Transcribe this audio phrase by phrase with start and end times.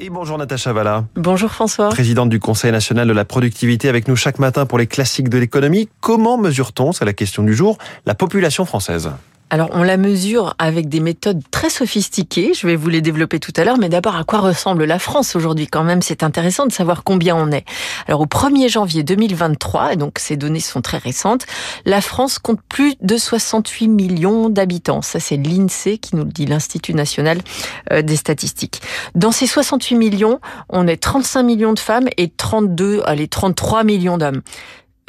[0.00, 1.04] Et bonjour Natacha Valla.
[1.14, 1.88] Bonjour François.
[1.90, 5.38] Présidente du Conseil national de la productivité avec nous chaque matin pour les classiques de
[5.38, 5.88] l'économie.
[6.00, 9.10] Comment mesure-t-on, c'est la question du jour, la population française?
[9.50, 12.52] Alors, on la mesure avec des méthodes très sophistiquées.
[12.54, 13.78] Je vais vous les développer tout à l'heure.
[13.78, 16.02] Mais d'abord, à quoi ressemble la France aujourd'hui quand même?
[16.02, 17.64] C'est intéressant de savoir combien on est.
[18.06, 21.46] Alors, au 1er janvier 2023, et donc ces données sont très récentes,
[21.86, 25.00] la France compte plus de 68 millions d'habitants.
[25.00, 27.38] Ça, c'est l'INSEE qui nous le dit, l'Institut national
[27.92, 28.82] euh, des statistiques.
[29.14, 34.18] Dans ces 68 millions, on est 35 millions de femmes et 32, allez, 33 millions
[34.18, 34.42] d'hommes.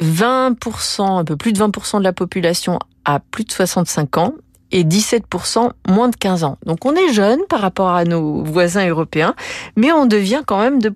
[0.02, 4.34] 20%, un peu plus de 20% de la population a plus de 65 ans
[4.72, 6.58] et 17% moins de 15 ans.
[6.64, 9.34] Donc on est jeune par rapport à nos voisins européens,
[9.76, 10.92] mais on devient quand même de,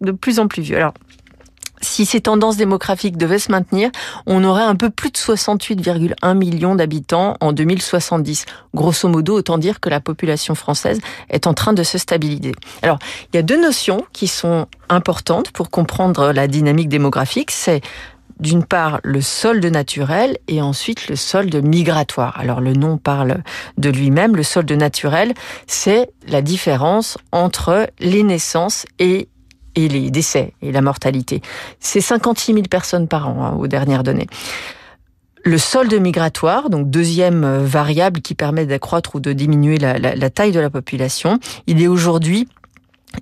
[0.00, 0.76] de plus en plus vieux.
[0.76, 0.94] Alors,
[1.80, 3.90] si ces tendances démographiques devaient se maintenir,
[4.26, 8.46] on aurait un peu plus de 68,1 millions d'habitants en 2070.
[8.74, 12.52] Grosso modo, autant dire que la population française est en train de se stabiliser.
[12.82, 12.98] Alors,
[13.32, 17.50] il y a deux notions qui sont importantes pour comprendre la dynamique démographique.
[17.50, 17.80] C'est
[18.40, 22.38] d'une part le solde naturel et ensuite le solde migratoire.
[22.38, 23.42] Alors le nom parle
[23.76, 24.36] de lui-même.
[24.36, 25.34] Le solde naturel,
[25.66, 29.28] c'est la différence entre les naissances et
[29.76, 31.40] les décès et la mortalité.
[31.78, 34.26] C'est 56 000 personnes par an hein, aux dernières données.
[35.44, 40.60] Le solde migratoire, donc deuxième variable qui permet d'accroître ou de diminuer la taille de
[40.60, 42.48] la population, il est aujourd'hui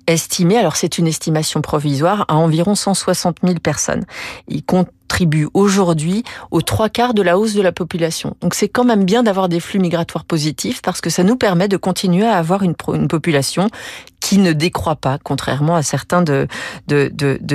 [0.07, 4.05] estimé, alors c'est une estimation provisoire, à environ 160 000 personnes.
[4.47, 8.35] Il contribue aujourd'hui aux trois quarts de la hausse de la population.
[8.41, 11.67] Donc c'est quand même bien d'avoir des flux migratoires positifs parce que ça nous permet
[11.67, 13.69] de continuer à avoir une, population
[14.19, 16.47] qui ne décroît pas, contrairement à certains de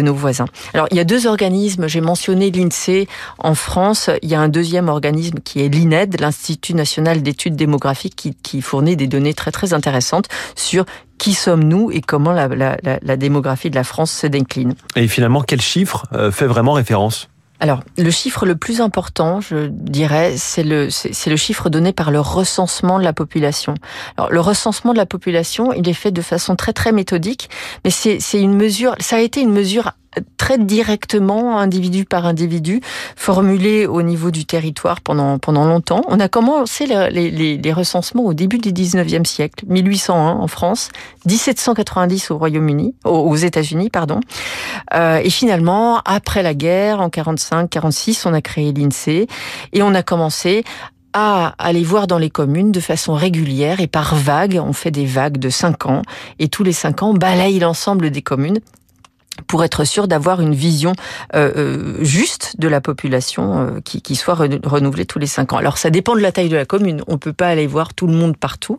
[0.00, 0.46] nos voisins.
[0.74, 1.88] Alors, il y a deux organismes.
[1.88, 3.08] J'ai mentionné l'INSEE
[3.38, 4.10] en France.
[4.22, 8.62] Il y a un deuxième organisme qui est l'INED, l'Institut national d'études démographiques, qui, qui
[8.62, 10.84] fournit des données très, très intéressantes sur
[11.22, 14.74] qui sommes-nous et comment la, la, la, démographie de la France se décline.
[14.96, 17.28] Et finalement, quel chiffre euh, fait vraiment référence?
[17.60, 22.10] Alors, le chiffre le plus important, je dirais, c'est le, c'est le chiffre donné par
[22.10, 23.74] le recensement de la population.
[24.16, 27.50] Alors, le recensement de la population, il est fait de façon très très méthodique,
[27.84, 29.92] mais c'est une mesure, ça a été une mesure
[30.36, 32.80] très directement, individu par individu,
[33.16, 36.02] formulé au niveau du territoire pendant, pendant longtemps.
[36.08, 40.90] On a commencé les, les, les recensements au début du 19e siècle, 1801 en France,
[41.26, 44.20] 1790 au Royaume-Uni, aux États-Unis, pardon.
[44.94, 49.26] Euh, et finalement, après la guerre, en 45-46, on a créé l'INSEE
[49.72, 50.64] et on a commencé
[51.12, 54.60] à aller voir dans les communes de façon régulière et par vagues.
[54.64, 56.02] On fait des vagues de 5 ans
[56.38, 58.60] et tous les 5 ans, on balaye l'ensemble des communes
[59.46, 60.92] pour être sûr d'avoir une vision
[61.34, 65.56] euh, euh, juste de la population euh, qui, qui, soit renouvelée tous les cinq ans.
[65.56, 67.02] Alors ça dépend de la taille de la commune.
[67.08, 68.76] On peut pas aller voir tout le monde partout,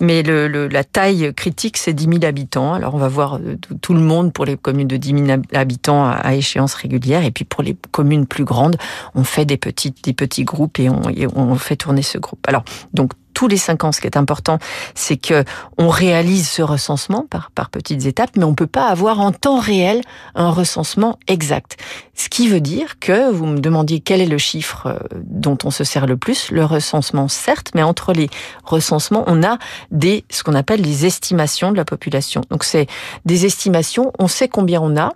[0.00, 2.74] mais le, le, la taille critique c'est 10 000 habitants.
[2.74, 3.38] Alors on va voir
[3.80, 7.44] tout le monde pour les communes de 10 000 habitants à, échéance régulière, et puis
[7.44, 8.76] pour les communes plus grandes,
[9.14, 12.44] on fait des petits des petits groupes et on, et on fait tourner ce groupe.
[12.48, 13.12] Alors donc
[13.42, 13.90] tous les cinq ans.
[13.90, 14.60] Ce qui est important,
[14.94, 15.42] c'est que
[15.76, 20.00] on réalise ce recensement par, petites étapes, mais on peut pas avoir en temps réel
[20.36, 21.76] un recensement exact.
[22.22, 25.72] Ce qui veut dire que vous me demandiez quel est le chiffre euh, dont on
[25.72, 28.30] se sert le plus, le recensement certes, mais entre les
[28.62, 29.58] recensements, on a
[29.90, 32.42] des ce qu'on appelle des estimations de la population.
[32.48, 32.86] Donc c'est
[33.24, 35.14] des estimations, on sait combien on a,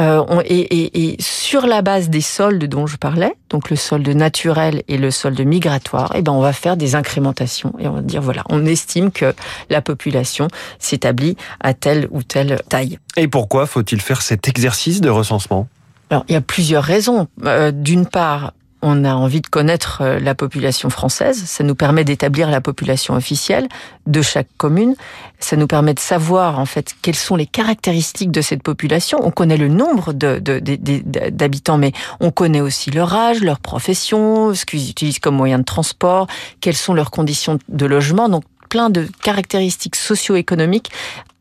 [0.00, 3.76] euh, on, et, et, et sur la base des soldes dont je parlais, donc le
[3.76, 7.92] solde naturel et le solde migratoire, eh ben on va faire des incrémentations et on
[7.92, 9.34] va dire voilà, on estime que
[9.68, 10.48] la population
[10.80, 12.98] s'établit à telle ou telle taille.
[13.16, 15.68] Et pourquoi faut-il faire cet exercice de recensement?
[16.10, 17.28] Alors, il y a plusieurs raisons.
[17.44, 21.44] Euh, d'une part, on a envie de connaître euh, la population française.
[21.44, 23.68] Ça nous permet d'établir la population officielle
[24.06, 24.96] de chaque commune.
[25.38, 29.20] Ça nous permet de savoir en fait quelles sont les caractéristiques de cette population.
[29.22, 34.90] On connaît le nombre d'habitants, mais on connaît aussi leur âge, leur profession, ce qu'ils
[34.90, 36.26] utilisent comme moyen de transport,
[36.60, 38.28] quelles sont leurs conditions de logement.
[38.28, 40.90] Donc plein de caractéristiques socio-économiques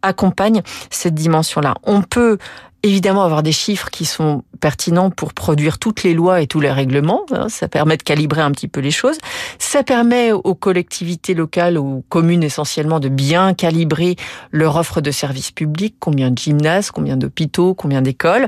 [0.01, 1.75] accompagnent cette dimension-là.
[1.83, 2.37] On peut
[2.83, 6.71] évidemment avoir des chiffres qui sont pertinents pour produire toutes les lois et tous les
[6.71, 7.25] règlements.
[7.31, 9.17] Hein, ça permet de calibrer un petit peu les choses.
[9.57, 14.15] Ça permet aux collectivités locales, aux communes essentiellement, de bien calibrer
[14.51, 18.47] leur offre de services publics, combien de gymnases, combien d'hôpitaux, combien d'écoles.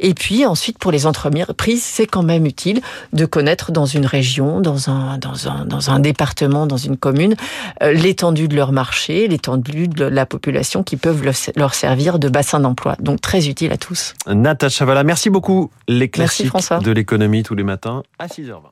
[0.00, 2.80] Et puis ensuite, pour les entreprises, c'est quand même utile
[3.12, 7.34] de connaître dans une région, dans un, dans un, dans un département, dans une commune,
[7.82, 11.22] euh, l'étendue de leur marché, l'étendue de la population qui peuvent
[11.56, 12.96] leur servir de bassin d'emploi.
[13.00, 14.14] Donc très utile à tous.
[14.26, 15.70] Natacha Chavala, merci beaucoup.
[15.88, 16.52] Les classiques
[16.82, 18.70] de l'économie tous les matins à 6h20.